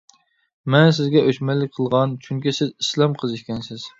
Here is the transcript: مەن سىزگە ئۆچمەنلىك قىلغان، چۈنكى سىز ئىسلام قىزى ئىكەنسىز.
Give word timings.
مەن 0.75 0.87
سىزگە 0.99 1.21
ئۆچمەنلىك 1.27 1.77
قىلغان، 1.77 2.17
چۈنكى 2.27 2.57
سىز 2.61 2.71
ئىسلام 2.85 3.17
قىزى 3.23 3.41
ئىكەنسىز. 3.43 3.89